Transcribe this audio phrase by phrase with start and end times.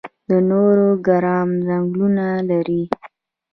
[0.29, 2.83] د نورګرام ځنګلونه لري